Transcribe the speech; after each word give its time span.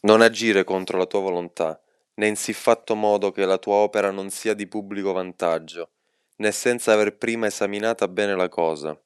Non 0.00 0.20
agire 0.20 0.62
contro 0.64 0.98
la 0.98 1.06
tua 1.06 1.20
volontà, 1.20 1.80
né 2.14 2.26
in 2.26 2.36
siffatto 2.36 2.94
modo 2.94 3.32
che 3.32 3.44
la 3.44 3.58
tua 3.58 3.76
opera 3.76 4.10
non 4.10 4.30
sia 4.30 4.54
di 4.54 4.66
pubblico 4.66 5.12
vantaggio, 5.12 5.90
né 6.36 6.52
senza 6.52 6.92
aver 6.92 7.16
prima 7.16 7.46
esaminata 7.46 8.06
bene 8.08 8.34
la 8.34 8.48
cosa. 8.48 8.98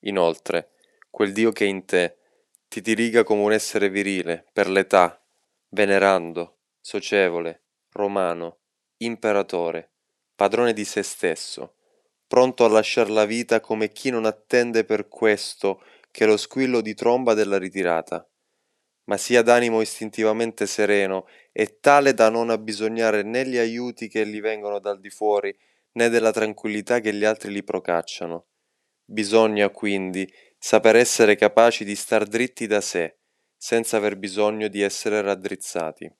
Inoltre, 0.00 0.70
quel 1.10 1.32
Dio 1.32 1.52
che 1.52 1.64
è 1.64 1.68
in 1.68 1.84
te 1.84 2.16
ti 2.68 2.80
diriga 2.80 3.22
come 3.22 3.42
un 3.42 3.52
essere 3.52 3.88
virile, 3.88 4.46
per 4.52 4.68
l'età, 4.68 5.22
venerando, 5.70 6.58
socievole, 6.80 7.62
romano, 7.92 8.58
imperatore, 8.98 9.90
padrone 10.34 10.72
di 10.72 10.84
se 10.84 11.02
stesso, 11.02 11.74
pronto 12.26 12.64
a 12.64 12.68
lasciar 12.68 13.10
la 13.10 13.26
vita 13.26 13.60
come 13.60 13.92
chi 13.92 14.10
non 14.10 14.24
attende 14.24 14.84
per 14.84 15.08
questo 15.08 15.82
che 16.10 16.26
lo 16.26 16.36
squillo 16.36 16.80
di 16.80 16.94
tromba 16.94 17.34
della 17.34 17.58
ritirata 17.58 18.26
ma 19.04 19.16
sia 19.16 19.42
d'animo 19.42 19.80
istintivamente 19.80 20.66
sereno 20.66 21.26
e 21.50 21.78
tale 21.80 22.14
da 22.14 22.28
non 22.28 22.50
abbisognare 22.50 23.22
né 23.22 23.46
gli 23.46 23.58
aiuti 23.58 24.08
che 24.08 24.26
gli 24.26 24.40
vengono 24.40 24.78
dal 24.78 25.00
di 25.00 25.10
fuori 25.10 25.56
né 25.92 26.08
della 26.08 26.30
tranquillità 26.30 27.00
che 27.00 27.12
gli 27.12 27.24
altri 27.24 27.52
gli 27.52 27.64
procacciano. 27.64 28.46
Bisogna 29.04 29.68
quindi 29.70 30.32
saper 30.58 30.96
essere 30.96 31.34
capaci 31.34 31.84
di 31.84 31.96
star 31.96 32.24
dritti 32.24 32.66
da 32.66 32.80
sé, 32.80 33.18
senza 33.56 33.96
aver 33.96 34.16
bisogno 34.16 34.68
di 34.68 34.80
essere 34.80 35.20
raddrizzati. 35.20 36.10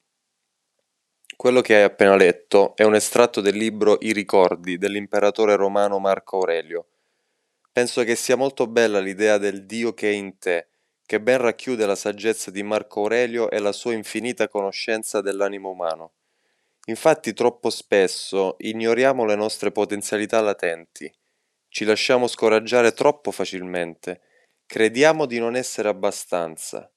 Quello 1.37 1.61
che 1.61 1.77
hai 1.77 1.83
appena 1.83 2.14
letto 2.17 2.77
è 2.77 2.83
un 2.84 2.95
estratto 2.95 3.41
del 3.41 3.56
libro 3.56 3.97
I 4.01 4.12
ricordi 4.12 4.77
dell'imperatore 4.78 5.56
romano 5.56 5.98
Marco 5.98 6.37
Aurelio. 6.37 6.89
Penso 7.73 8.05
che 8.05 8.14
sia 8.17 8.37
molto 8.37 8.67
bella 8.67 9.01
l'idea 9.01 9.39
del 9.39 9.64
Dio 9.64 9.95
che 9.95 10.11
è 10.11 10.12
in 10.12 10.39
te, 10.39 10.69
che 11.05 11.20
ben 11.20 11.38
racchiude 11.38 11.87
la 11.87 11.95
saggezza 11.95 12.51
di 12.51 12.62
Marco 12.62 13.01
Aurelio 13.01 13.51
e 13.51 13.59
la 13.59 13.73
sua 13.73 13.92
infinita 13.92 14.48
conoscenza 14.48 15.20
dell'animo 15.20 15.70
umano. 15.70 16.12
Infatti 16.87 17.33
troppo 17.33 17.70
spesso 17.70 18.56
ignoriamo 18.58 19.25
le 19.25 19.36
nostre 19.36 19.70
potenzialità 19.70 20.41
latenti, 20.41 21.12
ci 21.69 21.86
lasciamo 21.86 22.27
scoraggiare 22.27 22.92
troppo 22.92 23.30
facilmente, 23.30 24.20
crediamo 24.67 25.25
di 25.25 25.39
non 25.39 25.56
essere 25.56 25.89
abbastanza. 25.89 26.92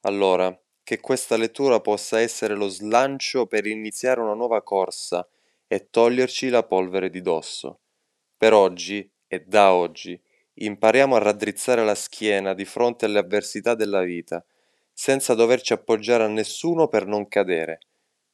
Allora, 0.00 0.58
che 0.82 0.98
questa 0.98 1.36
lettura 1.36 1.80
possa 1.80 2.20
essere 2.20 2.54
lo 2.54 2.68
slancio 2.68 3.46
per 3.46 3.66
iniziare 3.66 4.20
una 4.20 4.32
nuova 4.32 4.62
corsa 4.62 5.28
e 5.66 5.90
toglierci 5.90 6.48
la 6.48 6.62
polvere 6.62 7.10
di 7.10 7.20
dosso. 7.20 7.80
Per 8.34 8.54
oggi 8.54 9.10
e 9.26 9.44
da 9.46 9.74
oggi 9.74 10.18
impariamo 10.54 11.16
a 11.16 11.18
raddrizzare 11.18 11.84
la 11.84 11.94
schiena 11.94 12.54
di 12.54 12.64
fronte 12.64 13.04
alle 13.06 13.18
avversità 13.18 13.74
della 13.74 14.02
vita, 14.02 14.44
senza 14.92 15.34
doverci 15.34 15.72
appoggiare 15.72 16.24
a 16.24 16.28
nessuno 16.28 16.88
per 16.88 17.06
non 17.06 17.28
cadere. 17.28 17.80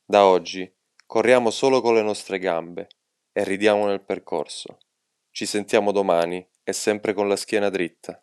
Da 0.05 0.25
oggi 0.27 0.71
corriamo 1.07 1.51
solo 1.51 1.81
con 1.81 1.95
le 1.95 2.03
nostre 2.03 2.39
gambe 2.39 2.89
e 3.33 3.45
ridiamo 3.45 3.87
nel 3.87 4.03
percorso. 4.03 4.79
Ci 5.31 5.47
sentiamo 5.47 5.93
domani 5.93 6.47
e 6.63 6.73
sempre 6.73 7.15
con 7.15 7.29
la 7.29 7.37
schiena 7.37 7.71
dritta. 7.71 8.23